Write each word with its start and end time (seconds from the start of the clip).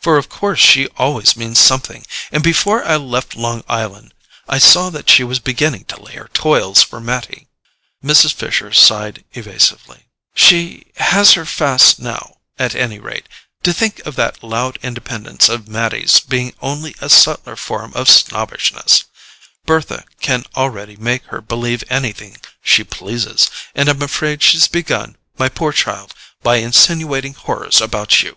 "For 0.00 0.18
of 0.18 0.28
course 0.28 0.60
she 0.60 0.86
always 0.96 1.36
means 1.36 1.58
something; 1.58 2.06
and 2.30 2.40
before 2.40 2.84
I 2.84 2.94
left 2.94 3.34
Long 3.34 3.64
Island 3.68 4.14
I 4.48 4.58
saw 4.58 4.88
that 4.90 5.10
she 5.10 5.24
was 5.24 5.40
beginning 5.40 5.84
to 5.86 6.00
lay 6.00 6.12
her 6.12 6.30
toils 6.32 6.80
for 6.80 7.00
Mattie." 7.00 7.48
Mrs. 8.04 8.32
Fisher 8.32 8.72
sighed 8.72 9.24
evasively. 9.32 10.06
"She 10.32 10.92
has 10.98 11.32
her 11.32 11.44
fast 11.44 11.98
now, 11.98 12.36
at 12.56 12.76
any 12.76 13.00
rate. 13.00 13.28
To 13.64 13.72
think 13.72 13.98
of 14.06 14.14
that 14.14 14.44
loud 14.44 14.78
independence 14.80 15.48
of 15.48 15.66
Mattie's 15.66 16.20
being 16.20 16.54
only 16.60 16.94
a 17.00 17.10
subtler 17.10 17.56
form 17.56 17.92
of 17.94 18.08
snobbishness! 18.08 19.06
Bertha 19.64 20.04
can 20.20 20.44
already 20.54 20.94
make 20.94 21.24
her 21.32 21.40
believe 21.40 21.82
anything 21.90 22.36
she 22.62 22.84
pleases—and 22.84 23.88
I'm 23.88 24.02
afraid 24.02 24.40
she's 24.40 24.68
begun, 24.68 25.16
my 25.36 25.48
poor 25.48 25.72
child, 25.72 26.14
by 26.44 26.56
insinuating 26.58 27.34
horrors 27.34 27.80
about 27.80 28.22
you." 28.22 28.36